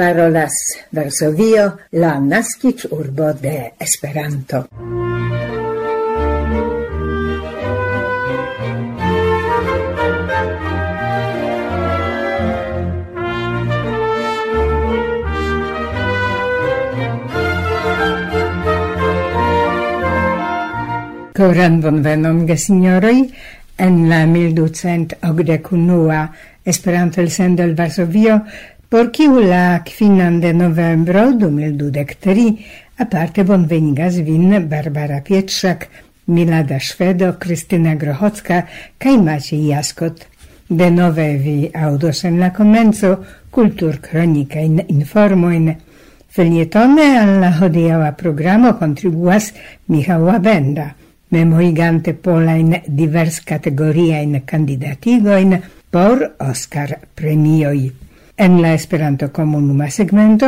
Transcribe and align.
parolas 0.00 0.54
Varsovio, 0.92 1.76
la 1.90 2.18
nascic 2.18 2.86
urbo 2.90 3.34
de 3.34 3.74
Esperanto. 3.78 4.66
Coran 21.36 21.82
bonvenon, 21.82 22.46
gesignoroi, 22.48 23.30
en 23.76 24.08
la 24.08 24.24
1281 24.24 26.30
Esperanto 26.64 27.20
el 27.20 27.30
sendo 27.30 27.62
el 27.62 27.74
Varsovio 27.74 28.44
por 28.90 29.12
kiu 29.14 29.38
la 29.38 29.82
kvinan 29.86 30.40
de 30.42 30.50
novembro 30.52 31.30
dum 31.38 31.58
il 31.62 31.76
dudek 31.78 32.16
tri 32.18 32.58
aparte 32.98 33.44
bonvenigas 33.44 34.16
vin 34.26 34.66
Barbara 34.68 35.20
Pietrzak, 35.20 35.88
Milada 36.26 36.80
Szwedo, 36.80 37.36
Krystyna 37.38 37.94
Grochocka 37.94 38.66
kaj 38.98 39.16
Maciej 39.22 39.68
Jaskot. 39.70 40.26
Denove 40.68 41.38
vi 41.38 41.70
audos 41.74 42.24
en 42.24 42.40
la 42.40 42.50
comenzo 42.50 43.24
kultur 43.50 44.00
kronika 44.00 44.60
in 44.60 44.82
informoin. 44.88 45.70
Felietone 46.28 47.06
al 47.18 47.40
la 47.40 47.54
hodiaŭa 47.60 48.12
programo 48.18 48.74
kontribuas 48.78 49.52
Michał 49.86 50.30
Benda, 50.42 50.90
memoigante 51.30 52.14
polain 52.14 52.82
divers 52.86 53.40
kategoriajn 53.40 54.42
kandidatigoin 54.44 55.60
por 55.90 56.30
Oscar 56.38 56.98
premioi. 57.14 58.09
En 58.40 58.62
la 58.62 58.72
Esperanto-komunuma 58.72 59.90
segmento 59.90 60.46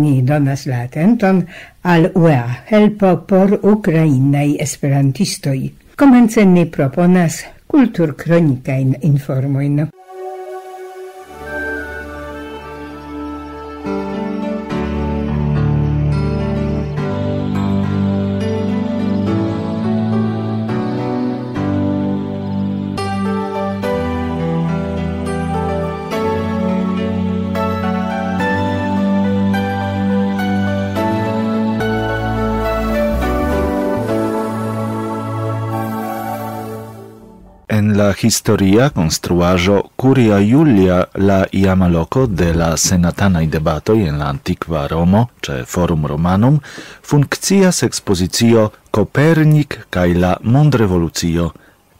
ni 0.00 0.22
donas 0.22 0.62
la 0.66 0.78
atenton 0.86 1.42
al 1.82 2.06
UEA 2.14 2.64
helpo 2.70 3.10
por 3.28 3.58
ukrainaj 3.62 4.54
esperantistoj. 4.64 5.58
Komence 5.94 6.46
ni 6.46 6.64
proponas 6.64 7.42
kulturkronikajn 7.68 8.96
informojn. 9.10 9.84
la 37.94 38.14
historia 38.22 38.90
construajo 38.90 39.92
Curia 39.96 40.38
Julia 40.40 41.08
la 41.14 41.46
iama 41.52 41.88
loco 41.88 42.26
de 42.26 42.52
la 42.54 42.76
senatanai 42.76 43.46
debatoi 43.46 44.08
en 44.08 44.18
la 44.18 44.28
antiqua 44.28 44.88
Romo, 44.88 45.30
ce 45.40 45.64
Forum 45.64 46.06
Romanum, 46.06 46.58
funccias 47.02 47.82
expositio 47.82 48.72
Copernic 48.90 49.86
cae 49.90 50.14
la 50.14 50.38
mondrevolucio 50.42 51.52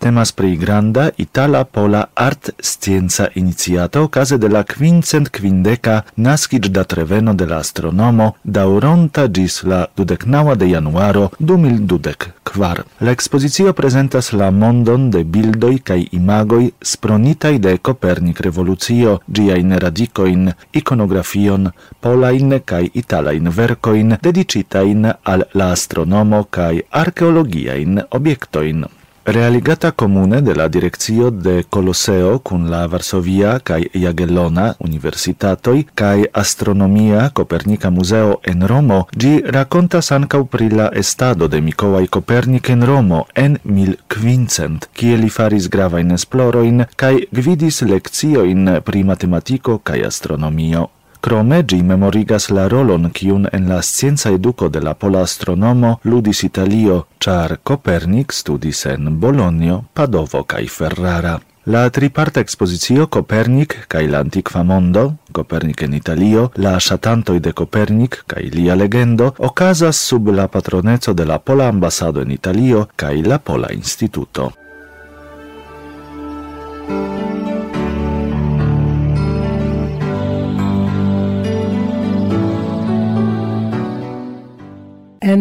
temas 0.04 0.36
pri 0.36 0.60
granda 0.60 1.08
itala-pola 1.16 2.12
art-scienza 2.12 3.32
iniciato 3.40 4.04
case 4.12 4.36
de 4.36 4.52
la 4.52 4.60
quincent 4.60 5.32
quindeca 5.32 6.04
nascic 6.20 6.68
da 6.68 6.84
treveno 6.84 7.32
de 7.32 7.46
la 7.48 7.64
astronomo 7.64 8.36
dauronta 8.44 9.24
gis 9.32 9.62
la 9.64 9.88
dudecnaua 9.96 10.60
de 10.60 10.68
januaro 10.68 11.30
2012 11.40 12.36
kvar. 12.44 12.84
La 13.00 13.16
expozizio 13.16 13.72
presentas 13.72 14.32
la 14.36 14.50
mondon 14.50 15.08
de 15.10 15.24
bildoi 15.24 15.78
cae 15.80 16.04
imagoi 16.12 16.74
spronitai 16.84 17.56
de 17.58 17.78
Copernic 17.78 18.42
revolucio, 18.44 19.22
giain 19.26 19.72
radicoin, 19.72 20.52
iconografion, 20.72 21.70
polain 22.00 22.60
cae 22.60 22.90
italain 22.92 23.48
vercoin 23.48 24.18
dedicitain 24.20 25.08
al 25.24 25.46
la 25.54 25.70
astronomo 25.72 26.44
cae 26.50 26.84
archeologiain 26.90 28.04
obiectoin 28.10 28.84
realigata 29.24 29.92
comune 29.92 30.42
de 30.42 30.54
la 30.54 30.68
Direccio 30.68 31.30
de 31.30 31.64
Colosseo 31.70 32.38
cun 32.38 32.68
la 32.70 32.86
Varsovia 32.86 33.58
kaj 33.58 33.86
Jagellona 33.94 34.74
Universitatoj 34.78 35.84
kaj 35.94 36.26
Astronomia 36.32 37.30
Kopernika 37.32 37.90
Museo 37.90 38.38
en 38.42 38.66
Romo, 38.68 39.06
gi 39.16 39.40
racontas 39.46 40.12
ancau 40.12 40.44
pri 40.44 40.68
la 40.70 40.90
estado 40.92 41.48
de 41.48 41.60
Mikołaj 41.60 42.06
Kopernik 42.06 42.68
en 42.68 42.84
Romo 42.84 43.24
en 43.34 43.58
1500, 43.64 44.90
kie 44.92 45.16
li 45.16 45.30
faris 45.30 45.68
gravain 45.68 46.12
esploroin 46.12 46.84
kaj 46.96 47.14
gvidis 47.32 47.80
lectioin 47.82 48.80
pri 48.84 49.04
matematiko 49.04 49.78
kaj 49.78 50.04
astronomio. 50.06 50.93
Krome 51.24 51.62
gi 51.64 51.78
memorigas 51.80 52.50
la 52.52 52.66
rolon 52.68 53.08
kiun 53.16 53.46
en 53.56 53.68
la 53.72 53.78
scienza 53.80 54.28
educo 54.28 54.66
de 54.68 54.80
la 54.84 54.92
pola 54.92 55.22
astronomo 55.24 55.92
ludis 56.04 56.42
Italio, 56.44 57.06
char 57.18 57.60
Copernic 57.62 58.32
studis 58.32 58.84
en 58.86 59.08
Bologno, 59.20 59.86
Padovo 59.94 60.42
cae 60.44 60.68
Ferrara. 60.68 61.38
La 61.64 61.88
triparta 61.88 62.40
exposizio 62.40 63.06
Copernic 63.08 63.86
cae 63.88 64.06
l'antiqua 64.06 64.64
mondo, 64.64 65.14
Copernic 65.32 65.80
en 65.86 65.94
Italio, 65.94 66.50
la 66.56 66.78
shatantoi 66.78 67.40
de 67.40 67.54
Copernic 67.54 68.24
cae 68.26 68.50
lia 68.52 68.76
legendo, 68.76 69.32
ocasas 69.38 69.96
sub 69.96 70.28
la 70.28 70.48
patronezzo 70.48 71.14
de 71.14 71.24
la 71.24 71.38
Pola 71.38 71.68
Ambassado 71.68 72.20
en 72.20 72.32
Italio 72.32 72.90
cae 72.96 73.22
la 73.22 73.38
Pola 73.38 73.72
Instituto. 73.72 74.52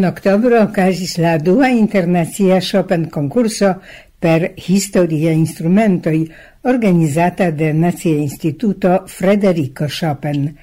En 0.04 0.10
oktobro 0.10 0.58
okazis 0.66 1.14
la 1.24 1.38
dua 1.40 1.70
internacia 1.72 2.58
Chopin 2.60 3.06
konkurso 3.08 3.70
per 4.20 4.50
historia 4.58 5.32
instrumentoj 5.32 6.18
organizata 6.68 7.48
de 7.52 7.70
Nacia 7.74 8.18
Instituto 8.18 9.06
Frederico 9.08 9.88
Chopin. 9.88 10.58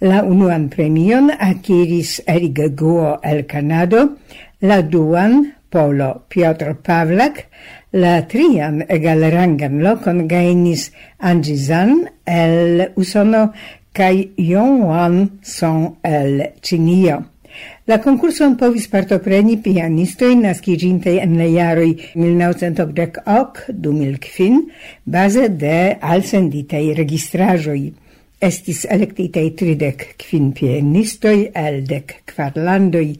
La 0.00 0.22
unuan 0.24 0.70
premion 0.72 1.28
akiris 1.28 2.22
Erik 2.24 2.64
Guo 2.80 3.20
el 3.22 3.44
Kanado, 3.44 4.16
la 4.64 4.80
duan 4.80 5.52
Polo 5.68 6.24
Piotr 6.32 6.78
Pavlak, 6.80 7.44
la 7.92 8.22
trian 8.24 8.86
egalrangan 8.88 9.82
lokon 9.84 10.24
gainis 10.28 10.92
Angie 11.18 11.60
Zan 11.60 12.06
el 12.24 12.88
Usono 12.96 13.50
kaj 13.92 14.30
Yong 14.38 14.86
Wan 14.88 15.26
Song 15.42 15.98
el 16.00 16.54
Chinio. 16.62 17.26
La 17.88 17.96
concurson 18.04 18.52
povis 18.60 18.84
partopreni 18.92 19.56
pianistoi 19.64 20.34
nascigintei 20.36 21.16
en 21.22 21.32
le 21.40 21.48
jaroi 21.54 21.92
1988-2005 22.14 24.58
base 25.04 25.48
de 25.62 25.78
alsenditei 26.00 26.94
registrajoi. 26.98 27.92
Estis 28.38 28.84
electitei 28.86 29.48
tridec 29.58 30.04
quin 30.20 30.52
pianistoi 30.54 31.48
el 31.58 31.80
dec 31.88 32.20
quar 32.30 32.54
landoi, 32.54 33.16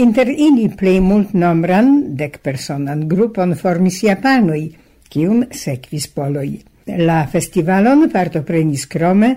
inter 0.00 0.30
ili 0.30 0.70
plei 0.72 1.02
mult 1.04 1.34
nombran 1.36 2.16
dec 2.16 2.38
personan 2.40 3.04
grupon 3.10 3.52
formis 3.60 4.00
japanoi, 4.06 4.70
cium 5.10 5.44
sequis 5.52 6.08
poloi. 6.08 6.62
La 6.84 7.22
festivalon 7.32 8.10
partoprenis 8.12 8.82
krome 8.92 9.30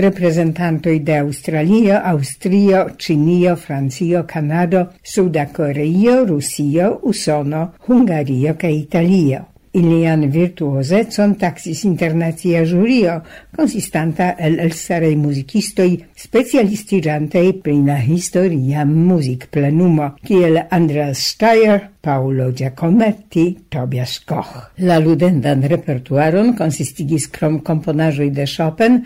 reprezentantoj 0.00 0.94
de 1.04 1.18
Aŭstralio, 1.20 1.98
Aŭstrio, 2.00 2.80
Ĉinio, 2.96 3.56
Francio, 3.60 4.22
Kanado, 4.30 4.86
Suda 5.04 5.44
Koreio, 5.52 6.22
Rusio, 6.24 6.94
Usono, 7.02 7.66
Hungario 7.88 8.56
kaj 8.56 8.72
Italio. 8.78 9.42
Ilian 9.74 10.28
virtuosecon 10.30 11.34
taxis 11.34 11.80
internacia 11.84 12.60
jurio, 12.62 13.16
consistanta 13.56 14.36
el 14.38 14.60
elstarei 14.62 15.16
musicistoi 15.18 15.96
specialistigantei 16.14 17.50
prina 17.58 17.96
historia 17.98 18.84
music 18.86 19.48
plenumo, 19.50 20.12
kiel 20.22 20.60
Andreas 20.70 21.24
Steyer, 21.32 21.88
Paolo 22.00 22.52
Giacometti, 22.52 23.66
Tobias 23.68 24.20
Koch. 24.22 24.70
La 24.78 25.00
ludendan 25.02 25.66
repertuaron 25.66 26.54
consistigis 26.54 27.26
krom 27.34 27.58
componajoi 27.66 28.30
de 28.30 28.46
Chopin, 28.46 29.00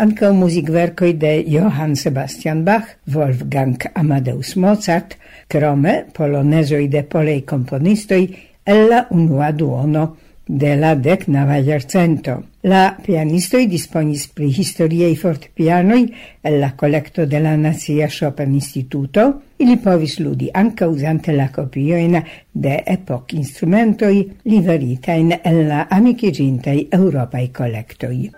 ankaŭ 0.00 0.32
muzikverkoj 0.38 1.12
de 1.20 1.34
Johann 1.52 1.98
Sebastian 2.00 2.64
Bach, 2.64 2.96
Wolfgang 3.12 3.90
Amadeus 3.92 4.56
Mozart, 4.56 5.18
krome 5.52 6.06
polonezoj 6.16 6.88
de 6.88 7.04
polej 7.04 7.44
komponistoj 7.44 8.53
el 8.64 8.88
la 8.88 9.06
unua 9.10 9.52
duono 9.52 10.16
de 10.46 10.76
la 10.76 10.94
decnava 10.94 11.62
jarcento. 11.62 12.42
La 12.60 12.96
pianistoi 13.00 13.66
disponis 13.68 14.26
pri 14.32 14.50
historiei 14.52 15.16
fortepianoi 15.16 16.04
el 16.42 16.58
la 16.60 16.72
collecto 16.76 17.26
de 17.26 17.40
la 17.40 17.56
Nazia 17.56 18.08
Chopin 18.08 18.52
Instituto, 18.54 19.42
ili 19.56 19.76
povis 19.76 20.18
ludi 20.18 20.48
anca 20.52 20.88
usante 20.88 21.32
la 21.32 21.50
copioin 21.50 22.20
de 22.52 22.82
epoc 22.86 23.32
instrumentoi 23.32 24.24
liveritain 24.44 25.32
el 25.42 25.66
la 25.68 25.86
amicigintei 25.90 26.88
europai 26.90 27.50
collectoi. 27.50 28.30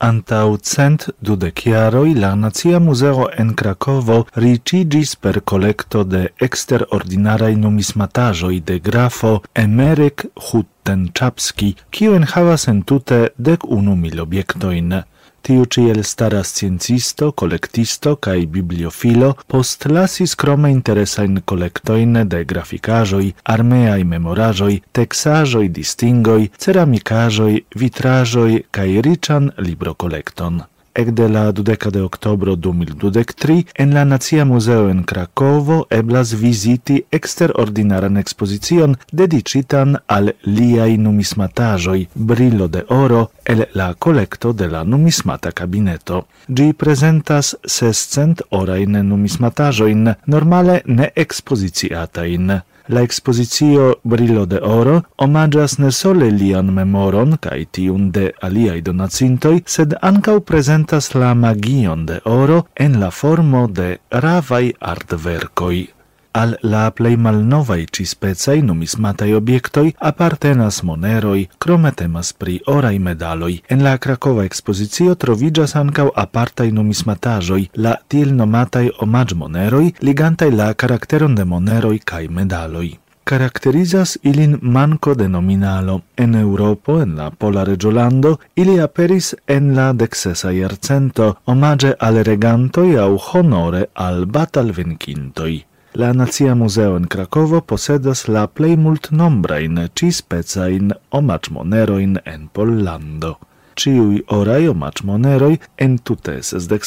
Antau 0.00 0.58
cent 0.62 1.08
dudeciaroi 1.20 2.14
la 2.14 2.34
Nazia 2.36 2.78
Museo 2.78 3.28
en 3.36 3.54
Krakovo 3.54 4.26
ricigis 4.36 5.16
per 5.16 5.40
collecto 5.42 6.04
de 6.04 6.28
exterordinarai 6.38 7.56
numismatajoi 7.56 8.60
de 8.60 8.78
grafo 8.78 9.42
Emerek 9.54 10.28
Huttenczapski, 10.36 11.74
kiu 11.90 12.14
enhavas 12.14 12.68
entute 12.70 13.32
dec 13.36 13.66
unu 13.66 13.96
mil 13.96 14.20
obiectoin. 14.22 15.02
Tiu 15.42 15.64
ciel 15.64 16.02
stara 16.04 16.42
sciencisto, 16.44 17.32
collectisto 17.32 18.16
cae 18.16 18.46
bibliofilo 18.46 19.34
crome 19.48 20.34
krome 20.36 20.70
interesajn 20.74 21.42
collectoin 21.48 22.22
de 22.28 22.44
grafikaĵoj, 22.44 23.26
armeaj 23.54 24.02
memoraĵoj, 24.04 24.72
teksaĵoj, 24.98 25.68
distingoj, 25.80 26.40
ceramikaĵoj, 26.58 27.52
vitraĵoj 27.84 28.50
kaj 28.70 28.90
riĉan 29.08 29.52
librokolekton 29.68 30.60
ekde 30.98 31.28
la 31.28 31.44
12 31.52 31.90
de 31.90 32.02
oktobro 32.02 32.56
2023 32.56 33.64
en 33.74 33.94
la 33.94 34.04
Nacia 34.04 34.44
Muzeo 34.44 34.88
en 34.90 35.04
Krakovo 35.04 35.84
eblas 35.90 36.32
viziti 36.32 36.96
eksterordinaran 37.18 38.16
ekspozicion 38.16 38.96
dediĉitan 39.12 39.96
al 40.06 40.32
liaj 40.44 40.96
numismataĵoj 41.04 42.00
Brilo 42.14 42.68
de 42.68 42.82
oro 42.88 43.26
el 43.44 43.64
la 43.74 43.94
kolekto 43.94 44.52
de 44.52 44.66
la 44.68 44.82
numismata 44.84 45.50
kabineto. 45.50 46.24
Ĝi 46.48 46.72
prezentas 46.72 47.54
600 47.64 48.48
orajn 48.50 48.98
numismataĵojn 49.12 50.14
normale 50.26 50.80
ne 50.86 51.12
ekspoziciatajn. 51.14 52.58
La 52.88 53.02
exposizio 53.02 53.96
Brillo 54.02 54.46
de 54.46 54.60
Oro 54.64 55.02
omagias 55.16 55.78
ne 55.78 55.90
sole 55.92 56.30
lian 56.30 56.70
memoron 56.72 57.36
kaj 57.36 57.58
tiun 57.76 58.06
de 58.12 58.30
aliai 58.40 58.80
donacintoi, 58.80 59.60
sed 59.66 59.92
ancau 60.00 60.40
presentas 60.40 61.12
la 61.14 61.34
magion 61.34 62.06
de 62.08 62.20
oro 62.24 62.62
en 62.74 62.98
la 63.00 63.10
formo 63.10 63.66
de 63.68 63.98
ravai 64.10 64.72
artvercoi 64.80 65.97
al 66.38 66.54
la 66.62 66.84
plei 66.94 67.16
malnovaj 67.16 67.80
cispecaj 67.96 68.60
numismatai 68.62 69.32
obiectoi 69.34 69.88
apartenas 70.10 70.82
moneroi, 70.86 71.48
crome 71.58 71.90
temas 72.00 72.32
pri 72.32 72.60
orai 72.66 72.98
medaloi. 72.98 73.56
En 73.68 73.82
la 73.82 73.96
Krakova 73.98 74.44
ekspozicio 74.44 75.14
trovigas 75.14 75.74
ancau 75.76 76.12
apartai 76.14 76.70
numismatajoi, 76.76 77.64
la 77.74 77.96
tiel 78.08 78.30
nomataj 78.38 78.86
omaĝmoneroj, 79.06 79.86
ligantai 80.08 80.50
la 80.54 80.72
karakteron 80.74 81.34
de 81.34 81.44
moneroi 81.44 81.98
kaj 81.98 82.28
medaloi. 82.28 82.90
Caracterizas 83.28 84.16
ilin 84.22 84.54
manco 84.62 85.14
de 85.14 85.26
nominalo. 85.28 86.00
En 86.16 86.34
Europo, 86.34 87.00
en 87.02 87.16
la 87.16 87.30
Pola 87.30 87.64
Regiolando, 87.64 88.38
ili 88.54 88.78
aperis 88.80 89.34
en 89.46 89.74
la 89.76 89.92
dexesa 89.92 90.52
iercento, 90.52 91.34
omage 91.44 91.92
al 91.98 92.22
regantoi 92.24 92.96
au 92.96 93.18
honore 93.32 93.88
al 93.94 94.24
batal 94.26 94.72
vencintoi. 94.72 95.64
La 95.98 96.12
Nacia 96.12 96.54
Muzeo 96.54 96.96
in 96.96 97.06
Krakovo 97.10 97.58
posedas 97.60 98.20
la 98.28 98.44
plej 98.46 98.76
multnombrajn 98.78 99.80
ĉispecajn 99.98 100.92
omaĉmonerojn 101.18 102.12
en 102.34 102.44
Pollando. 102.54 103.32
Ciui 103.74 104.20
orai 104.36 104.68
omaĉmoneroj 104.70 105.50
en 105.86 105.98
tute 105.98 106.36
sesdek 106.50 106.86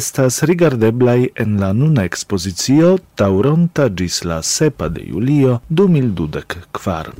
estas 0.00 0.42
rigardeblai 0.52 1.28
en 1.44 1.60
la 1.60 1.72
nuna 1.74 2.08
ekspozicio 2.08 2.96
tauronta 3.14 3.90
gis 3.92 4.24
la 4.24 4.40
sepa 4.42 4.88
de 4.88 5.04
julio 5.04 5.60
du 5.68 5.88
mil 5.88 6.14
dudek 6.14 6.56
kvar. 6.72 7.12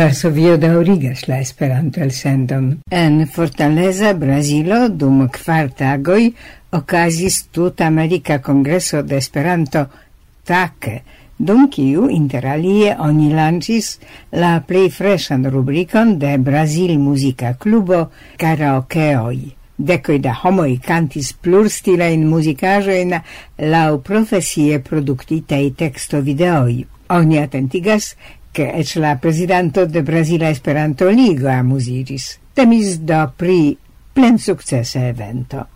Varsovio 0.00 0.56
daurigas 0.56 1.26
la 1.28 1.42
Esperanto-elsendon. 1.44 2.78
En 2.90 3.26
Fortaleza, 3.28 4.14
Brazilo, 4.14 4.86
dum 4.88 5.26
kvar 5.28 5.66
tagoj 5.76 6.30
okazis 6.72 7.42
tut-amerika 7.52 8.38
kongreso 8.40 9.02
de 9.02 9.18
Esperanto 9.20 9.82
TAC, 10.48 10.88
dum 11.36 11.66
kiu 11.68 12.06
interalie 12.08 12.94
oni 12.96 13.28
lancis 13.34 13.98
la 14.32 14.54
plej 14.64 14.88
freŝan 14.96 15.44
rubrikon 15.52 16.16
de 16.22 16.32
Brazil 16.38 16.96
Muzika 16.98 17.52
Klubo 17.60 18.06
Karaokeoj. 18.40 19.36
Decoi 19.76 20.16
da 20.24 20.32
homoi 20.44 20.78
cantis 20.80 21.34
plurstilain 21.34 22.24
musicajoin 22.24 23.18
lau 23.68 24.00
profesie 24.00 24.80
productitei 24.80 25.74
texto 25.76 26.24
videoi. 26.24 26.86
Oni 27.10 27.40
attentigas 27.42 28.14
che 28.52 28.70
eĉ 28.82 28.96
la 28.98 29.16
presidente 29.16 29.86
de 29.86 30.02
Brazila 30.02 30.50
Esperanto-Ligo 30.50 31.50
amuziĝis. 31.52 32.26
Temis 32.54 32.96
do 33.06 33.20
pri 33.36 33.76
plen 34.12 34.38
successe 34.38 35.02
evento. 35.08 35.66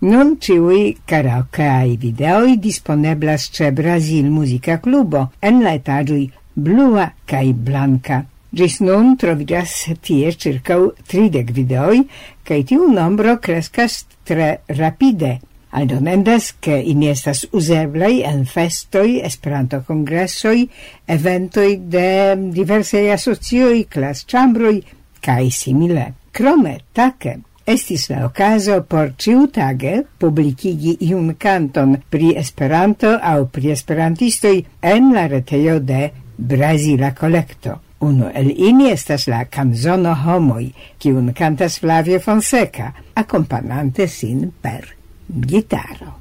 Non 0.00 0.36
ciui 0.40 0.94
karaokeaj 1.04 1.96
videoi 2.00 2.56
disponeblas 2.56 3.50
ce 3.52 3.72
Brazil 3.72 4.30
Musica 4.30 4.78
Clubo 4.80 5.26
en 5.44 5.60
la 5.64 5.74
etaĝoj 5.76 6.22
blua 6.54 7.10
cae 7.26 7.52
blanka. 7.52 8.22
Gis 8.50 8.80
nun 8.80 9.12
trovigas 9.20 9.74
tie 10.02 10.32
circau 10.32 10.88
30 11.12 11.52
videoi, 11.54 12.00
cae 12.42 12.64
tiu 12.66 12.88
nombro 12.90 13.36
crescas 13.38 14.04
tre 14.24 14.60
rapide. 14.80 15.36
Aldonendas 15.70 16.54
che 16.58 16.74
in 16.74 17.02
estas 17.06 17.44
useblei 17.52 18.24
en 18.26 18.44
festoi, 18.44 19.20
esperanto-congressoi, 19.22 20.68
eventoi 21.06 21.76
de 21.86 22.34
diversei 22.50 23.10
asocioi, 23.10 23.86
clas 23.86 24.24
chambroi, 24.26 24.82
cae 25.20 25.50
simile. 25.50 26.14
Crome, 26.32 26.80
tace, 26.92 27.38
Estis 27.70 28.08
la 28.10 28.24
ocaso 28.26 28.82
por 28.82 29.12
ciu 29.16 29.46
tage 29.46 30.00
publicigi 30.18 30.96
iun 31.06 31.36
canton 31.38 31.92
pri 32.10 32.32
Esperanto 32.40 33.12
au 33.22 33.46
pri 33.46 33.70
Esperantistoi 33.70 34.64
en 34.82 35.12
la 35.14 35.28
retejo 35.28 35.78
de 35.78 36.10
Brasila 36.36 37.14
Collecto. 37.14 37.80
Uno 38.00 38.30
el 38.34 38.50
ini 38.50 38.90
estas 38.90 39.28
la 39.28 39.44
Canzono 39.44 40.16
Homoi, 40.24 40.72
kiun 40.98 41.30
cantas 41.32 41.78
Flavio 41.78 42.18
Fonseca, 42.18 42.94
accompagnante 43.14 44.08
sin 44.08 44.50
per 44.60 44.99
guitarra. 45.30 46.14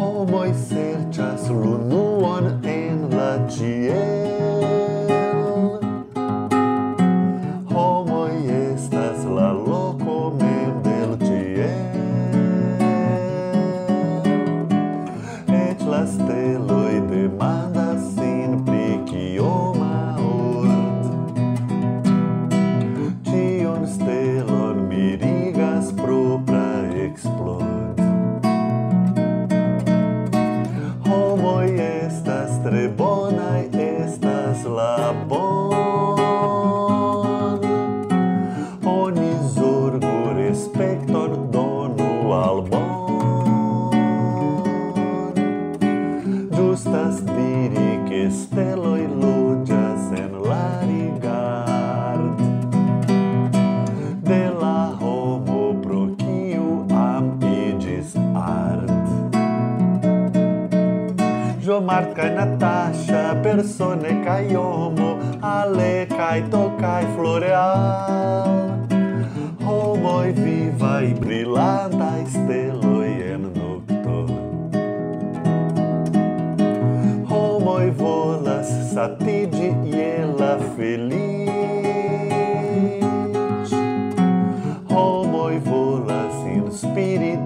Oh, 0.00 0.26
Moisés. 0.26 0.91
Marca 61.92 62.24
e 62.26 62.30
Natasha, 62.30 63.38
Persone 63.42 64.22
Caiomo, 64.24 65.18
Ale 65.42 66.06
cai 66.06 66.42
tocai 66.48 67.04
floreal. 67.14 68.78
Homoi 69.62 70.32
viva 70.32 71.02
e 71.02 71.12
brilhada, 71.12 72.18
estelo 72.22 73.04
e 73.04 73.36
nocto. 73.36 74.26
Homoi 77.28 77.90
volas 77.90 78.68
satide 78.94 79.76
e 79.84 79.94
ela 79.94 80.58
feliz. 80.74 81.50
Homoi 84.88 85.58
volas 85.58 86.34
inspiri 86.46 87.38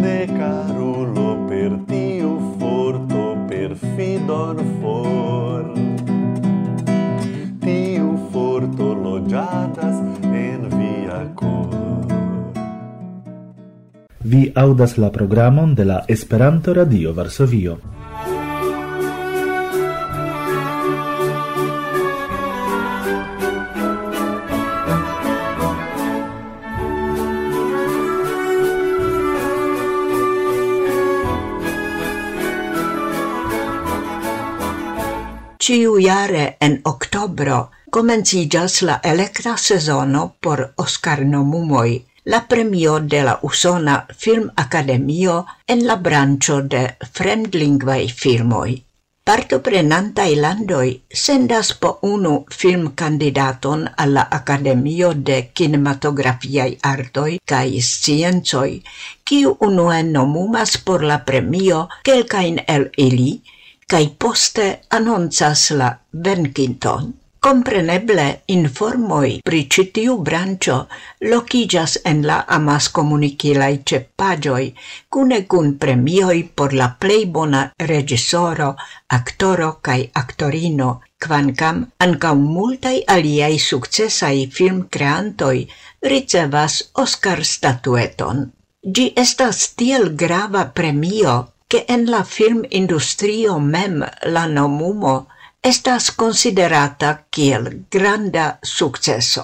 ne 0.00 0.26
carulo 0.26 1.28
per 1.48 1.70
tiu 1.88 2.32
forto 2.58 3.24
perfidon 3.50 4.60
for 4.80 5.64
tiu 7.64 8.08
forto 8.32 8.90
loĝatas 9.06 10.00
en 10.44 10.68
via 10.76 11.20
cor 11.34 11.78
Vi 14.30 14.42
audas 14.54 14.96
la 14.96 15.10
programon 15.10 15.74
de 15.74 15.84
la 15.84 16.04
Esperanto 16.06 16.74
Radio 16.74 17.12
Varsovio. 17.12 17.78
Ciu 35.70 35.98
jare 36.02 36.44
en 36.66 36.72
oktobro 36.90 37.56
komenciĝas 37.96 38.78
la 38.88 38.94
electra 39.10 39.52
sezono 39.64 40.22
por 40.42 40.62
Oscar-nomumoj, 40.84 41.90
la 42.32 42.40
premio 42.52 42.96
de 43.12 43.20
la 43.28 43.34
Usona 43.48 43.94
Filmakademio 44.22 45.36
en 45.74 45.84
la 45.90 45.96
branĉo 46.06 46.56
de 46.72 46.80
fremdlingvaj 47.18 48.00
filmoj. 48.22 48.72
Partoprenantaj 49.30 50.26
landoj 50.46 50.88
sendas 51.26 51.70
po 51.84 51.92
unu 52.10 52.34
filmkandidaton 52.62 53.86
al 54.06 54.18
la 54.18 54.26
Akademio 54.40 55.12
de 55.30 55.38
Kinematografiaj 55.54 56.68
Artoj 56.94 57.38
kaj 57.54 57.68
Sciencoj, 57.92 58.72
kiu 59.22 59.54
unue 59.70 60.02
nomumas 60.10 60.76
por 60.90 61.06
la 61.12 61.22
premio 61.30 61.86
kelkajn 62.10 62.60
el 62.66 62.90
ili, 63.06 63.30
kai 63.90 64.06
poste 64.22 64.66
anoncas 64.96 65.70
la 65.78 65.88
venkinton. 66.24 67.08
Compreneble 67.40 68.26
informoi 68.54 69.30
pri 69.48 69.60
citiu 69.74 70.18
brancio 70.26 70.76
locigas 71.32 71.96
en 72.10 72.20
la 72.28 72.36
amas 72.56 72.88
comunicilai 72.98 73.80
cepagioi, 73.90 74.66
cune 75.08 75.38
cun 75.50 75.72
premioi 75.82 76.42
por 76.54 76.74
la 76.80 76.88
plei 77.00 77.24
bona 77.26 77.62
regisoro, 77.92 78.74
actoro 79.18 79.70
cae 79.82 80.10
actorino, 80.22 80.90
quancam 81.26 81.86
ancau 81.98 82.36
multai 82.36 82.98
aliei 83.06 83.58
successai 83.58 84.46
film 84.58 84.86
creantoi 84.88 85.66
ricevas 86.12 86.82
Oscar 86.94 87.42
statueton. 87.44 88.50
Gi 88.94 89.12
estas 89.16 89.72
tiel 89.74 90.12
grava 90.14 90.66
premio 90.76 91.38
che 91.70 91.84
en 91.86 92.04
la 92.10 92.24
film 92.24 92.62
industrio 92.68 93.58
mem 93.58 94.02
la 94.34 94.46
nomumo 94.46 95.28
estas 95.62 96.10
considerata 96.22 97.26
kiel 97.30 97.84
granda 97.88 98.58
successo. 98.60 99.42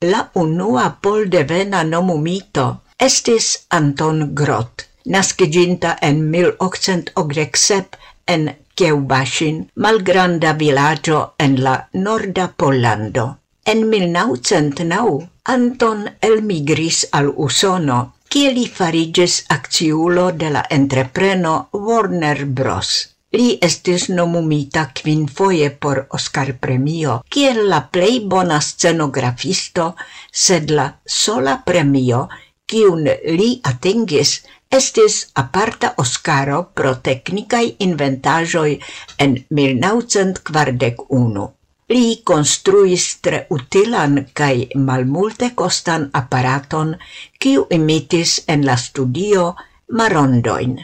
La 0.00 0.28
unua 0.34 0.96
pol 1.00 1.28
poldevena 1.28 1.82
nomumito 1.84 2.64
estis 2.96 3.66
Anton 3.68 4.34
Grot, 4.34 4.86
nasciginta 5.04 5.96
en 6.00 6.28
1887 6.30 7.98
en 8.26 8.56
Keubashin, 8.74 9.70
malgranda 9.74 10.52
vilaggio 10.54 11.34
en 11.38 11.62
la 11.62 11.88
norda 11.92 12.54
Pollando. 12.56 13.38
En 13.64 13.88
1909 13.88 15.28
Anton 15.44 16.10
elmigris 16.20 17.06
al 17.12 17.32
Usono 17.36 18.17
kie 18.32 18.48
li 18.56 18.64
fariĝis 18.78 19.34
akciulo 19.54 20.24
de 20.40 20.48
la 20.56 20.62
entrepreno 20.76 21.52
Warner 21.86 22.44
Bros. 22.58 22.90
Li 23.36 23.48
estis 23.68 24.08
nomumita 24.08 24.82
quin 24.98 25.26
foie 25.38 25.68
por 25.84 25.98
Oscar-premio 26.18 27.14
kiel 27.36 27.58
la 27.72 27.80
plei 27.96 28.20
bona 28.34 28.60
scenografisto, 28.68 29.86
sed 30.44 30.70
la 30.78 30.86
sola 31.04 31.54
premio, 31.66 32.20
kiun 32.68 33.02
li 33.40 33.50
atingis, 33.72 34.30
estis 34.78 35.14
aparta 35.42 35.94
Oscaro 36.04 36.62
pro 36.80 36.94
teknikaj 37.10 37.66
inventajoi 37.88 38.72
en 39.26 39.36
1941. 39.60 41.57
Li 41.88 42.20
construis 42.30 43.04
tre 43.24 43.38
utilan 43.56 44.18
kaj 44.40 44.54
malmulte 44.88 45.46
costan 45.60 46.02
apparaton 46.20 46.90
kiu 47.40 47.64
imitis 47.76 48.34
en 48.54 48.66
la 48.68 48.76
studio 48.76 49.54
marondoin. 50.00 50.76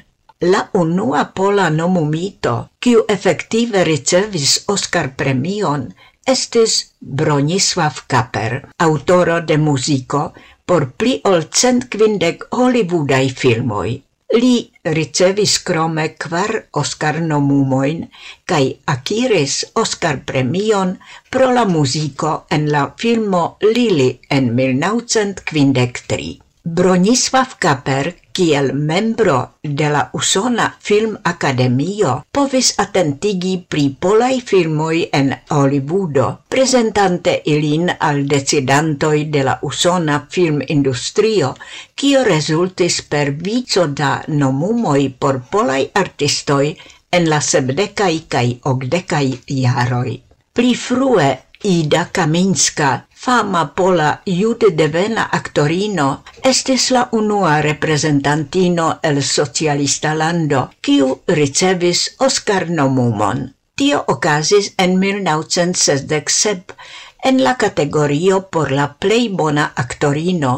La 0.52 0.62
unua 0.80 1.24
pola 1.36 1.68
nomumito, 1.70 2.54
kiu 2.80 3.04
effective 3.16 3.84
ricevis 3.84 4.56
Oscar 4.68 5.10
premion, 5.16 5.86
estis 6.26 6.78
Bronisław 7.00 8.00
Kaper, 8.08 8.58
autoro 8.88 9.40
de 9.40 9.56
muziko 9.58 10.24
por 10.66 10.90
pli 10.98 11.20
ol 11.24 11.46
cent 11.52 11.84
quindec 11.92 12.48
hollywoodaj 12.50 13.26
filmoi. 13.42 13.94
Li 14.32 14.70
ricevis 14.96 15.58
krome 15.68 16.04
kvar 16.24 16.50
Oscar 16.80 17.20
nomumoin 17.20 18.06
cae 18.48 18.70
aciris 18.94 19.58
Oscar 19.82 20.22
premion 20.30 20.96
pro 21.30 21.50
la 21.52 21.64
muziko 21.68 22.32
en 22.56 22.70
la 22.72 22.86
filmo 22.98 23.44
Lili 23.60 24.08
en 24.30 24.54
1953. 24.56 26.38
Bronisław 26.64 27.58
Kaper 27.60 28.14
kiel 28.34 28.72
membro 28.74 29.36
de 29.62 29.88
la 29.94 30.00
Usona 30.18 30.66
Film 30.86 31.14
Academio 31.30 32.14
povis 32.34 32.72
attentigi 32.84 33.52
pri 33.68 33.84
polai 34.06 34.40
filmoi 34.40 35.04
en 35.18 35.30
Hollywoodo, 35.54 36.26
presentante 36.48 37.36
ilin 37.54 37.92
al 38.08 38.24
decidantoi 38.26 39.28
de 39.30 39.44
la 39.46 39.54
Usona 39.62 40.18
filmindustrio, 40.36 41.54
kio 41.94 42.24
resultis 42.26 43.00
per 43.14 43.30
vico 43.46 43.86
da 43.86 44.12
nomumoi 44.26 45.08
por 45.18 45.40
polai 45.50 45.88
artistoi 45.94 46.74
en 47.14 47.30
la 47.30 47.40
sebdecai 47.40 48.24
kaj 48.28 48.46
ogdecai 48.74 49.28
jaroi. 49.46 50.20
Pli 50.54 50.74
frue 50.74 51.28
Ida 51.64 52.08
Kaminska, 52.12 53.06
fama 53.14 53.72
pola 53.76 54.08
jude 54.26 54.68
devena 54.76 55.22
aktorino, 55.32 56.08
estis 56.50 56.90
la 56.90 57.08
unua 57.12 57.62
reprezentantino 57.64 58.88
el 59.02 59.22
socialista 59.22 60.12
lando, 60.14 60.68
kiu 60.82 61.08
ricevis 61.26 62.02
Oscar 62.26 62.68
nomumon. 62.68 63.40
Tio 63.76 64.04
okazis 64.06 64.74
en 64.76 64.98
1967 64.98 66.76
en 67.24 67.42
la 67.42 67.56
kategorio 67.56 68.42
por 68.50 68.70
la 68.70 68.86
plej 69.00 69.30
bona 69.32 69.64
aktorino 69.74 70.52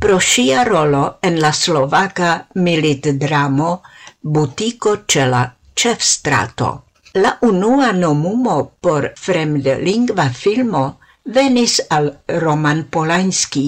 pro 0.00 0.16
ŝia 0.30 0.64
rolo 0.64 1.04
en 1.22 1.38
la 1.40 1.52
slovaka 1.52 2.32
militdramo 2.54 3.70
Butiko 4.22 4.96
ĉe 5.06 5.28
la 5.36 5.44
ĉefstrato. 5.76 6.85
La 7.16 7.30
unua 7.40 7.92
nomumo 7.96 8.54
por 8.84 9.04
fremdlingva 9.16 10.24
filmo 10.38 10.80
venis 11.36 11.76
al 11.96 12.08
Roman 12.42 12.82
Polanski 12.96 13.62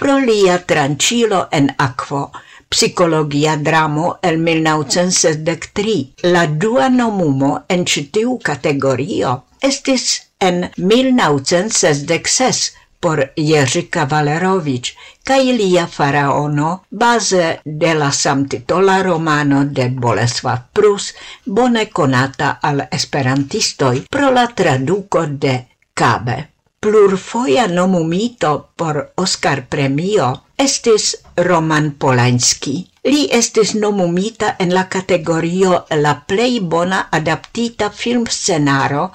pro 0.00 0.16
lia 0.24 0.56
trancilo 0.72 1.38
en 1.58 1.70
aquo, 1.86 2.20
psicologia 2.68 3.56
dramo 3.56 4.18
el 4.20 4.36
1973. 4.36 6.28
La 6.36 6.44
dua 6.46 6.90
nomumo 6.90 7.64
en 7.68 7.86
citiu 7.86 8.38
categorio 8.50 9.32
estis 9.70 10.04
en 10.50 10.70
1966 10.76 12.74
por 13.02 13.20
Jerzy 13.36 13.82
Kavalerovic 13.94 14.92
kaj 15.26 15.42
lia 15.58 15.86
faraono 15.96 16.70
base 17.02 17.46
de 17.82 17.94
la 18.02 18.10
samtitola 18.18 18.96
romano 19.02 19.64
de 19.78 19.88
Boleslav 20.04 20.62
Prus 20.72 21.08
bone 21.58 21.84
conata 21.98 22.58
al 22.70 22.86
esperantistoi 23.00 24.06
pro 24.10 24.30
la 24.38 24.46
traduco 24.60 25.26
de 25.26 25.54
Kabe. 25.94 26.38
Plurfoja 26.80 27.66
nomumito 27.66 28.70
por 28.76 29.12
Oscar 29.16 29.66
premio 29.68 30.30
estis 30.62 31.04
Roman 31.36 31.90
Polanski. 31.98 32.74
Li 33.12 33.22
estis 33.38 33.72
nomumita 33.74 34.52
en 34.62 34.72
la 34.76 34.84
kategorio 34.94 35.78
la 36.04 36.12
plej 36.30 36.60
bona 36.74 37.00
adaptita 37.18 37.88
filmscenaro 38.02 39.08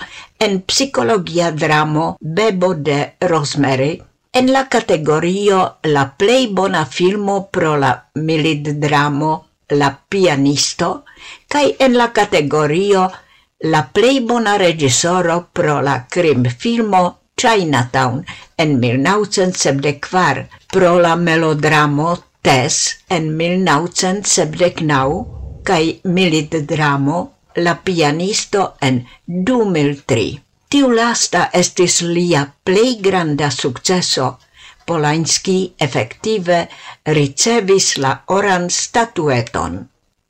en 0.47 0.57
psicologia 0.71 1.51
dramo 1.51 2.07
Bebo 2.19 2.73
de 2.89 2.97
Rosemary, 3.31 3.93
en 4.33 4.51
la 4.51 4.65
kategorio 4.73 5.59
la 5.83 6.03
plej 6.17 6.49
bona 6.59 6.85
filmo 6.85 7.37
pro 7.51 7.75
la 7.77 7.93
militdramo 8.15 9.31
La 9.69 9.89
pianisto, 10.09 10.89
kaj 11.51 11.63
en 11.85 11.97
la 11.99 12.11
kategorio 12.15 13.07
la 13.71 13.81
plej 13.93 14.19
bona 14.27 14.57
regisoro 14.57 15.39
pro 15.53 15.81
la 15.81 15.95
krimfilmo 16.15 17.01
Chinatown 17.37 18.25
en 18.57 18.79
1974 18.79 20.47
pro 20.73 20.99
la 20.99 21.15
melodramo 21.15 22.17
Tess 22.41 22.97
en 23.09 23.37
1979 23.37 25.25
kaj 25.63 25.99
militdramo 26.03 27.33
La 27.55 27.83
pianisto 27.83 28.73
en 28.81 29.07
2003. 29.27 30.41
Tiu 30.69 30.91
lasta 30.91 31.49
estis 31.61 32.01
lia 32.01 32.53
plei 32.63 32.97
granda 33.01 33.51
successo. 33.51 34.37
Polanski 34.85 35.73
effektive 35.87 36.67
ricevis 37.17 37.97
la 37.97 38.13
oran 38.39 38.69
statueton. 38.69 39.79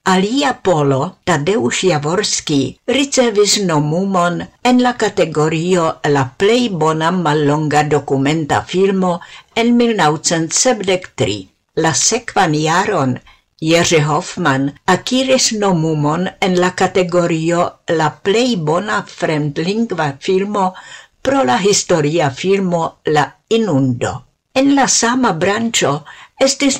Alia 0.10 0.54
Polo, 0.64 1.18
Tadeusz 1.26 1.82
Jaworski, 1.84 2.80
ricevis 2.88 3.58
nomumon 3.60 4.38
en 4.64 4.78
la 4.82 4.94
categorio 4.96 5.88
la 6.14 6.22
plei 6.40 6.70
bona 6.70 7.10
mallonga 7.12 7.82
documenta 7.84 8.62
filmo 8.62 9.20
en 9.54 9.76
1973. 9.76 11.36
La 11.84 11.92
sequan 11.94 12.56
jaron 12.56 13.18
Jerzy 13.60 14.00
Hoffman 14.00 14.70
akiris 14.86 15.52
nomumon 15.52 16.30
en 16.40 16.56
la 16.62 16.72
categorio 16.72 17.68
la 17.90 18.08
plei 18.24 18.56
bona 18.56 19.04
fremdlingva 19.04 20.14
filmo 20.22 20.74
pro 21.22 21.44
la 21.44 21.60
historia 21.60 22.32
filmo 22.32 23.02
La 23.06 23.28
Inundo. 23.50 24.16
En 24.56 24.74
la 24.74 24.88
sama 24.88 25.34
branĉo 25.34 25.94
estis 26.40 26.80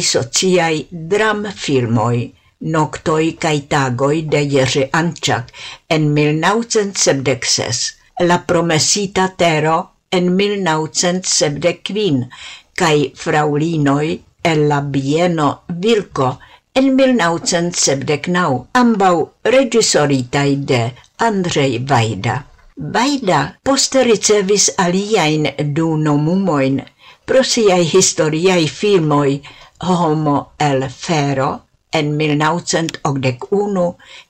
sociai 0.00 0.86
dram 0.90 1.46
filmoi. 1.52 2.35
Noctoi 2.60 3.36
cae 3.38 3.60
tagoi 3.68 4.22
de 4.22 4.40
Jerzy 4.48 4.88
Antczak 4.92 5.52
en 5.90 6.14
1976, 6.14 7.94
la 8.20 8.38
promesita 8.46 9.28
tero 9.36 9.90
en 10.10 10.36
1975, 10.36 12.28
cae 12.74 13.12
fraulinoi 13.14 14.22
el 14.42 14.68
la 14.68 14.80
bieno 14.80 15.62
Vilco 15.68 16.38
en 16.74 16.96
1979, 16.96 18.66
ambau 18.72 19.32
regisoritai 19.44 20.56
de 20.56 20.94
Andrei 21.18 21.78
Vaida. 21.78 22.44
Vaida 22.76 23.56
poste 23.64 24.02
ricevis 24.04 24.70
aliaen 24.76 25.46
du 25.74 25.96
nomumoin 25.96 26.82
pro 27.26 27.42
siai 27.42 27.84
historiai 27.84 28.68
filmoi 28.68 29.42
Homo 29.88 30.52
el 30.58 30.88
Fero 30.88 31.65
en 31.92 32.16
1981 32.16 33.86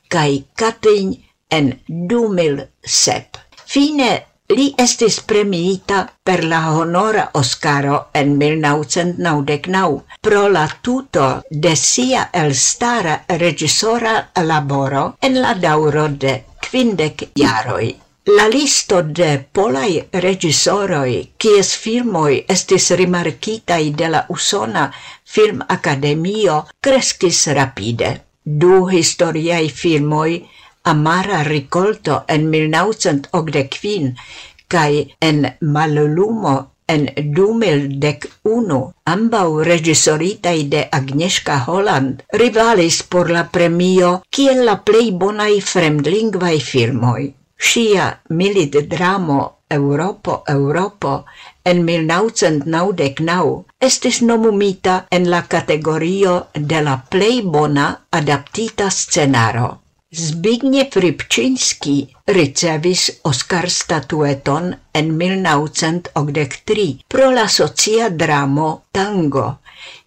kaj 0.09 0.31
Katyn 0.55 1.16
en 1.51 1.73
2007. 1.88 3.45
Fine 3.66 4.11
li 4.55 4.66
estis 4.79 5.16
premiita 5.31 6.05
per 6.23 6.45
la 6.51 6.61
honora 6.71 7.25
Oscaro 7.40 7.97
en 8.21 8.37
1999 8.38 10.21
pro 10.23 10.47
la 10.49 10.69
tuto 10.83 11.27
de 11.51 11.75
sia 11.77 12.29
elstara 12.33 13.19
regisora 13.45 14.16
laboro 14.51 15.05
en 15.21 15.40
la 15.42 15.55
dauro 15.55 16.09
de 16.09 16.42
kvindek 16.69 17.31
jaroj. 17.35 18.06
La 18.29 18.49
listo 18.49 19.03
de 19.03 19.27
polai 19.55 20.01
regisoroi, 20.12 21.12
kies 21.39 21.69
filmoi 21.79 22.41
estis 22.55 22.89
rimarkitai 22.99 23.93
de 24.01 24.09
la 24.11 24.25
Usona 24.35 24.89
Film 25.35 25.61
Academio, 25.69 26.57
crescis 26.83 27.45
rapide. 27.55 28.11
Du 28.43 28.89
historiai 28.91 29.69
filmoi, 29.71 30.41
Amara 30.83 31.45
Ricolto 31.45 32.25
en 32.27 32.51
1985 32.51 34.27
kai 34.67 35.15
en 35.21 35.47
Malolumo 35.61 36.57
en 36.89 37.07
2011 37.39 38.93
ambau 39.15 39.62
regisoritai 39.62 40.69
de 40.75 40.89
Agnieszka 40.91 41.62
Holland 41.67 42.23
rivalis 42.33 43.03
por 43.03 43.31
la 43.31 43.49
premio 43.51 44.23
kiel 44.31 44.65
la 44.65 44.81
plei 44.83 45.12
bonai 45.12 45.61
fremdlingvai 45.61 46.61
filmoi. 46.61 47.35
Scia 47.59 48.21
milit 48.29 48.77
dramo 48.88 49.57
Europo, 49.69 50.42
Europo 50.47 51.25
en 51.64 51.85
1999 51.85 53.64
estis 53.81 54.23
nomumita 54.23 55.07
en 55.11 55.31
la 55.31 55.42
kategorio 55.55 56.47
de 56.55 56.83
la 56.83 56.97
plei 57.11 57.42
bona 57.42 58.07
adaptita 58.11 58.90
scenaro. 58.90 59.81
Zbigniew 60.14 61.01
Rybczynski 61.03 61.97
ricevis 62.27 63.21
Oscar 63.23 63.71
statueton 63.71 64.77
en 64.92 65.16
1983 65.16 67.05
pro 67.09 67.31
la 67.31 67.49
socia 67.49 68.09
dramo 68.09 68.69
Tango, 68.92 69.59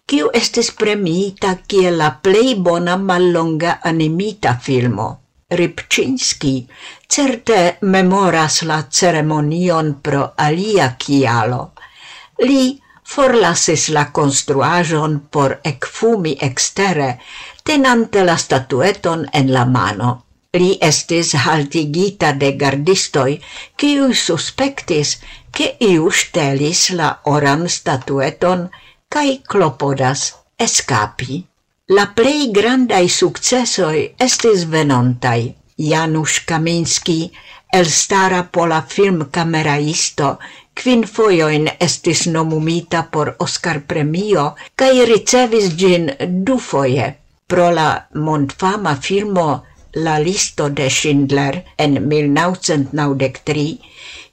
kiu 0.06 0.30
estis 0.32 0.70
premiita 0.72 1.58
kiel 1.68 1.98
la 2.00 2.10
plei 2.22 2.54
bona 2.56 2.96
mallonga 2.96 3.78
animita 3.92 4.56
filmo. 4.56 5.08
Rybczynski 5.50 6.54
certe 7.10 7.78
memoras 7.80 8.62
la 8.62 8.84
ceremonion 8.88 9.94
pro 10.02 10.22
alia 10.36 10.94
kialo. 10.98 11.72
Li 12.46 12.80
forlasis 13.12 13.88
la 13.96 14.04
construajon 14.18 15.16
por 15.30 15.58
ecfumi 15.64 16.36
extere, 16.48 17.18
tenante 17.64 18.24
la 18.24 18.36
statueton 18.36 19.26
en 19.32 19.52
la 19.52 19.64
mano. 19.66 20.10
Li 20.54 20.70
estis 20.82 21.34
haltigita 21.34 22.32
de 22.38 22.52
gardistoi, 22.62 23.36
kiui 23.76 24.14
suspectis 24.14 25.18
che 25.54 25.76
iu 25.90 26.10
stelis 26.10 26.90
la 26.98 27.10
oran 27.34 27.68
statueton 27.68 28.68
cae 29.08 29.38
clopodas 29.46 30.26
escapi. 30.58 31.44
La 31.90 32.06
plei 32.14 32.50
grandai 32.54 33.08
successoi 33.08 34.14
estis 34.18 34.66
venontai. 34.70 35.59
Janusz 35.88 36.44
Kaminski, 36.46 37.30
elstara 37.72 38.42
pola 38.52 38.82
film 38.82 39.24
cameraisto, 39.32 40.38
quin 40.74 41.02
foioin 41.14 41.70
estis 41.86 42.26
nomumita 42.26 43.02
por 43.12 43.34
Oscar 43.38 43.80
premio 43.88 44.44
cae 44.76 45.04
ricevis 45.10 45.66
gin 45.80 46.04
du 46.46 46.58
foie, 46.58 47.14
pro 47.46 47.70
la 47.70 47.90
mondfama 48.14 48.94
filmo 49.08 49.48
La 49.94 50.18
listo 50.18 50.70
de 50.70 50.88
Schindler 50.88 51.64
en 51.76 52.08
1993 52.08 53.78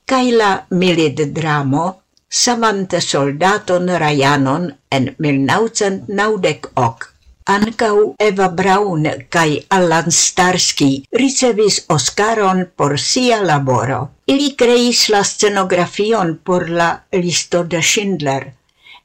kaj 0.06 0.32
la 0.40 0.66
militdramo 0.70 1.86
Samante 2.30 3.02
soldaton 3.02 3.88
Rajanon 4.04 4.74
en 4.92 5.16
1998. 5.18 7.17
Ancau 7.48 8.14
Eva 8.20 8.50
Braun 8.50 9.06
kai 9.32 9.64
Alan 9.72 10.12
Starsky 10.12 11.08
ricevis 11.12 11.86
Oscaron 11.88 12.74
por 12.76 13.00
sia 13.00 13.38
laboro. 13.42 14.00
Ili 14.28 14.50
creis 14.60 15.08
la 15.08 15.24
scenografion 15.24 16.36
por 16.44 16.70
la 16.70 16.90
listo 17.12 17.64
de 17.64 17.82
Schindler. 17.82 18.54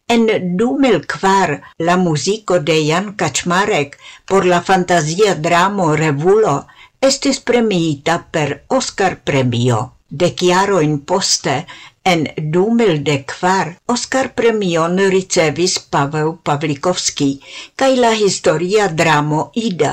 En 0.09 0.27
2004 0.59 1.61
la 1.79 1.97
muziko 1.97 2.59
de 2.59 2.81
Jan 2.89 3.15
Kaczmarek 3.15 3.97
por 4.27 4.45
la 4.45 4.61
fantasia 4.61 5.37
dramo 5.37 5.95
Revulo 5.95 6.67
estis 7.01 7.39
premiita 7.41 8.27
per 8.31 8.65
Oscar 8.67 9.21
premio. 9.23 9.93
De 10.21 10.35
chiaro 10.35 10.81
in 10.85 10.99
poste, 11.09 11.53
en 12.05 12.27
2004 12.37 13.77
Oscar 13.87 14.35
premion 14.35 14.99
ricevis 15.15 15.79
Pavel 15.95 16.35
Pavlikovski 16.45 17.29
kaj 17.81 17.89
la 18.05 18.11
historia 18.13 18.89
dramo 19.01 19.39
Ida, 19.55 19.93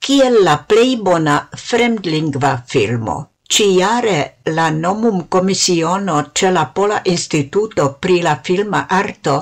kiel 0.00 0.40
la 0.46 0.56
plej 0.72 0.96
bona 1.08 1.36
fremdlingva 1.64 2.54
filmo. 2.72 3.16
Ciare 3.50 4.18
la 4.56 4.70
nomum 4.70 5.28
commissiono 5.28 6.16
ce 6.32 6.50
la 6.50 6.64
Pola 6.74 7.00
Instituto 7.04 7.86
pri 8.00 8.20
la 8.22 8.36
filma 8.42 8.86
arto 8.88 9.36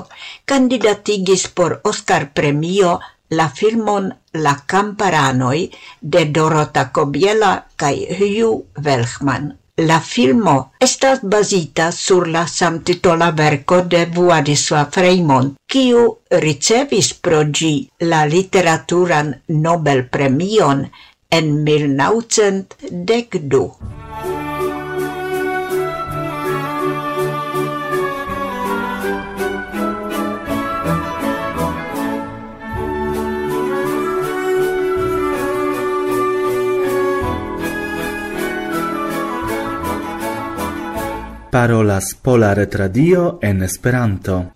candidatigis 0.45 1.47
por 1.47 1.79
Oscar 1.83 2.27
premio 2.33 2.99
la 3.29 3.47
filmon 3.49 4.11
La 4.45 4.55
Camparanoi 4.65 5.69
de 5.99 6.25
Dorota 6.25 6.89
Kobiela 6.91 7.51
kaj 7.75 7.95
Hugh 8.19 8.83
Welchman. 8.85 9.49
La 9.87 9.97
filmo 10.01 10.53
estas 10.85 11.19
bazita 11.33 11.83
sur 11.97 12.25
la 12.31 12.39
samtitola 12.53 13.29
verko 13.37 13.77
de 13.93 14.01
Władysław 14.17 14.89
Freimon, 14.95 15.47
kiu 15.71 16.01
ricevis 16.45 17.11
pro 17.27 17.39
gi 17.59 17.71
la 18.11 18.19
literaturan 18.33 19.31
Nobelpremion 19.67 20.83
en 21.39 21.49
1912. 21.71 23.98
parolas 41.49 42.15
Pola 42.15 42.53
Retradio 42.53 43.39
en 43.41 43.63
Esperanto. 43.63 44.51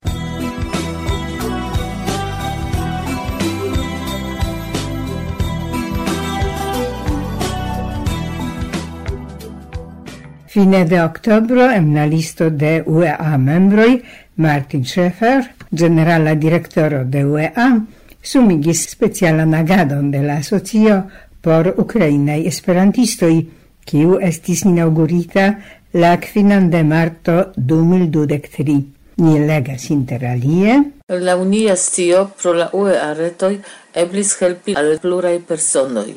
Fine 10.46 10.86
de 10.86 11.02
oktobro 11.02 11.72
en 11.72 11.96
la 11.96 12.06
listo 12.06 12.52
de 12.52 12.84
UEA 12.86 13.38
membroj 13.38 14.04
Martin 14.36 14.86
Schäfer, 14.86 15.56
generala 15.72 16.36
direktoro 16.36 17.04
de 17.06 17.26
UEA, 17.26 17.82
sumigis 18.22 18.86
specialan 18.90 19.54
agadon 19.54 20.12
de 20.12 20.22
la 20.22 20.38
asocio 20.38 21.08
por 21.42 21.74
ukrainai 21.78 22.46
esperantistoj, 22.48 23.34
kiu 23.84 24.20
estis 24.22 24.62
inaugurita 24.70 25.56
la 25.94 26.20
quinan 26.20 26.72
de 26.72 26.84
marto 26.84 27.52
2023. 27.56 28.84
Ni 29.16 29.40
legas 29.40 29.92
interalie. 29.92 30.94
La 31.08 31.36
unia 31.36 31.76
stio 31.76 32.32
pro 32.42 32.54
la 32.54 32.70
UE 32.74 32.96
aretoj 32.98 33.60
eblis 33.94 34.32
helpi 34.40 34.74
al 34.76 34.98
pluraj 35.04 35.36
personoj. 35.48 36.08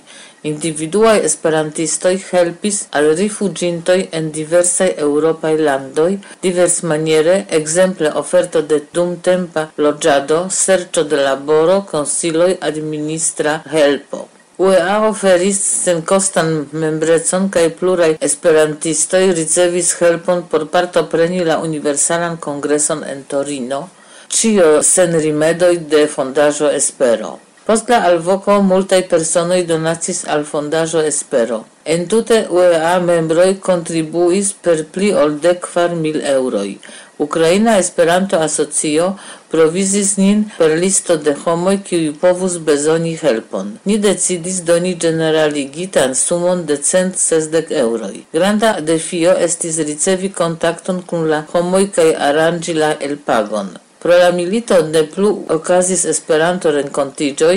Individuaj 0.49 1.19
esperantistoi 1.29 2.15
helpis 2.31 2.79
al 2.99 3.11
rifuĝintoj 3.19 3.99
en 4.19 4.31
diversai 4.33 4.89
europai 5.09 5.59
landoi, 5.59 5.67
landoj, 5.67 6.39
diversmaniere, 6.47 7.37
exemple 7.51 8.13
oferto 8.23 8.63
de 8.63 8.81
dumtempa 8.95 9.67
loĝado, 9.77 10.47
serĉo 10.51 11.05
de 11.05 11.21
laboro, 11.21 11.83
konsiloj, 11.91 12.57
administra 12.71 13.61
helpo. 13.75 14.29
UEA 14.59 15.03
oferis 15.05 15.59
senkostan 15.61 16.47
membrecon 16.73 17.51
kaj 17.53 17.65
pluraj 17.77 18.15
esperantistoj 18.29 19.21
ricevis 19.37 19.91
helpon 20.01 20.47
por 20.51 20.65
partopreni 20.73 21.43
la 21.45 21.59
Universalan 21.61 22.39
Kongreson 22.41 23.03
en 23.05 23.21
Torino, 23.29 23.83
ĉio 24.33 24.71
sen 24.83 25.13
rimedoj 25.21 25.75
de 25.93 26.07
fondaĵo 26.09 26.71
Espero. 26.79 27.35
Post 27.67 27.93
la 27.93 27.99
alvoco 28.09 28.57
multaj 28.63 29.03
personoj 29.11 29.61
donacis 29.69 30.23
al 30.35 30.49
fondaĵo 30.49 31.05
Espero. 31.05 31.65
Entute 31.85 32.47
UEA 32.49 32.97
membroj 33.05 33.51
kontribuis 33.61 34.55
per 34.63 34.87
pli 34.95 35.13
ol 35.13 35.37
dek 35.43 35.67
kvar 35.69 35.93
mil 36.01 36.23
eŭroj. 36.33 36.71
Ukraina 37.19 37.79
Esperanto 37.79 38.37
Asocio 38.37 39.07
provizis 39.49 40.17
nin 40.19 40.43
per 40.59 40.75
listo 40.83 41.17
de 41.17 41.33
homoj 41.45 41.79
kiuj 41.87 42.11
povus 42.21 42.59
bezoni 42.67 43.15
helpon. 43.23 43.71
Ni 43.89 43.97
decidis 43.99 44.59
doni 44.71 44.93
generaligitan 45.05 46.15
sumon 46.15 46.67
de 46.67 46.77
cent 46.77 47.17
sesdek 47.17 47.73
eŭroj. 47.85 48.19
Granda 48.37 48.75
defio 48.91 49.33
estis 49.49 49.79
ricevi 49.91 50.29
kontakton 50.41 51.01
kun 51.13 51.25
la 51.31 51.41
homoj 51.53 51.85
kaj 51.97 52.11
aranĝi 52.29 52.75
la 52.83 52.93
elpagon. 53.09 53.73
Pro 54.03 54.19
la 54.21 54.29
milito 54.33 54.83
ne 54.89 55.03
plu 55.15 55.31
okazis 55.57 56.05
Esperanto 56.13 56.71
renkontiĝoj, 56.75 57.57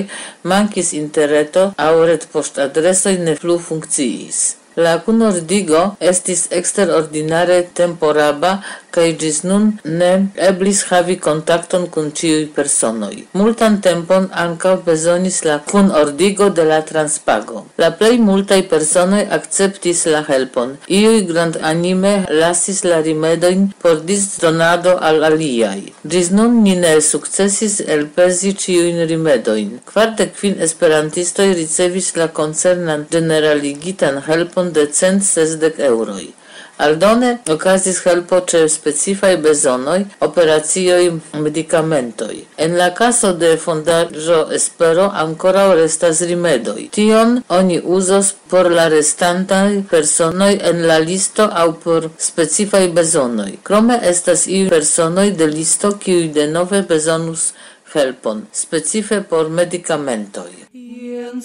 mankis 0.51 0.93
interreto 1.01 1.65
aŭ 1.87 1.91
retpoŝtadresoj 2.13 3.17
ne 3.27 3.35
plu 3.43 3.59
funkciis. 3.67 4.39
La 4.79 4.93
kunordigo 5.03 5.79
estis 6.09 6.45
eksterordinare 6.57 7.55
temporaba 7.79 8.51
kaj 8.95 9.07
ĝis 9.21 9.39
nun 9.49 9.65
ne 9.99 10.11
eblis 10.49 10.81
havi 10.89 11.15
kontakton 11.25 11.87
kun 11.93 12.11
ĉiuj 12.19 12.45
personoj. 12.55 13.15
Multan 13.39 13.77
tempon 13.87 14.27
ankaŭ 14.43 14.75
bezonis 14.87 15.39
la 15.49 15.57
kunordigo 15.71 16.49
de 16.59 16.65
la 16.71 16.79
transpago. 16.91 17.65
La 17.83 17.89
plej 17.99 18.15
multaj 18.29 18.59
personoj 18.73 19.21
akceptis 19.37 20.05
la 20.13 20.23
helpon. 20.29 20.75
Iuj 20.99 21.21
grandanime 21.31 22.13
lasis 22.41 22.83
la 22.89 23.01
rimedojn 23.07 23.67
por 23.83 24.01
disdonado 24.11 24.95
al 25.09 25.23
aliaj. 25.29 25.79
Ĝis 26.13 26.31
nun 26.37 26.59
ni 26.63 26.75
ne 26.83 26.95
sukcesis 27.11 27.79
elpezi 27.95 28.55
ĉiujn 28.63 29.05
rimedojn. 29.13 29.71
Kvardek 29.91 30.35
kvin 30.39 30.59
esperantistoj 30.67 31.49
ricevis 31.61 32.15
la 32.19 32.27
koncernan 32.41 33.07
generaligitan 33.11 34.21
helpon 34.27 34.73
de 34.73 34.85
cent 34.99 35.23
sesdek 35.33 35.79
eŭroj. 35.91 36.27
Aldone 36.79 37.29
okazis 37.51 37.97
helpo 38.05 38.37
ĉe 38.51 38.59
specifaj 38.71 39.33
bezonoj, 39.43 39.97
operacioj, 40.27 41.09
medicamentoi. 41.45 42.37
En 42.65 42.77
la 42.81 42.87
caso 42.99 43.33
de 43.41 43.49
fondaĵo 43.63 44.37
Espero 44.57 45.09
ankoraŭ 45.23 45.65
restas 45.81 46.21
rimedoj. 46.29 46.85
Tion 46.95 47.35
oni 47.57 47.81
uzos 47.97 48.31
por 48.53 48.71
la 48.77 48.87
restantaj 48.95 49.81
personoj 49.91 50.53
en 50.71 50.85
la 50.91 50.97
listo 51.09 51.49
aŭ 51.63 51.67
por 51.83 52.09
specifaj 52.29 52.85
bezonoj. 53.01 53.51
Krome 53.63 53.99
estas 54.13 54.47
iuj 54.47 54.69
personoj 54.75 55.27
de 55.41 55.51
listo 55.57 55.91
kiuj 56.05 56.31
denove 56.39 56.81
bezonus 56.93 57.49
helpon, 57.93 58.45
specife 58.53 59.21
por 59.21 59.49
medicamentoi. 59.49 60.53
Jen 60.73 61.43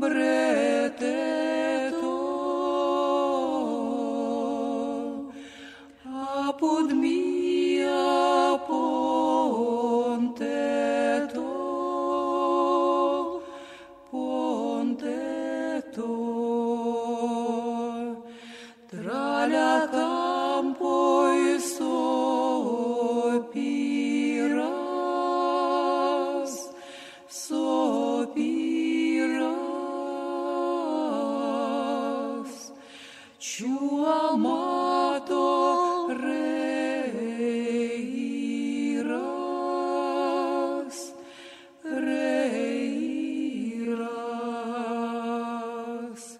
bre 0.00 0.37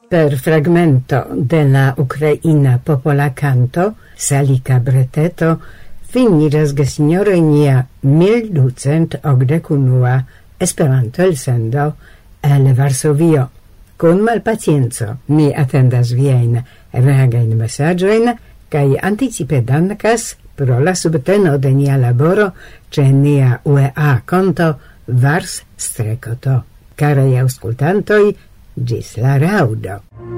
per 0.08 0.38
fragmento 0.38 1.26
de 1.30 1.64
la 1.64 1.94
ucraina 1.98 2.78
popola 2.78 3.34
canto 3.34 3.96
Salica 4.16 4.80
breteto 4.80 5.60
finiras 6.08 6.74
gesignoro 6.74 7.38
nia 7.40 7.86
1281 8.00 10.26
Esperanto 10.58 11.22
el 11.22 11.36
sendo 11.36 11.96
el 12.40 12.74
Varsovio. 12.74 13.50
Con 13.96 14.22
malpacienzo 14.22 15.18
mi 15.26 15.52
attendas 15.54 16.12
vien 16.12 16.64
reagain 16.92 17.56
messagioin 17.56 18.34
cae 18.68 18.98
anticipe 19.02 19.62
dancas 19.62 20.36
pro 20.56 20.80
la 20.80 20.94
subteno 20.94 21.58
de 21.58 21.72
nia 21.72 21.96
laboro 21.96 22.52
ce 22.90 23.12
nia 23.12 23.60
UEA 23.64 24.22
conto 24.24 24.78
vars 25.06 25.64
strecoto. 25.76 26.64
Carei 26.96 27.38
auscultantoi, 27.38 28.36
Gis 28.84 29.16
la 29.18 29.38
raudo! 29.38 30.37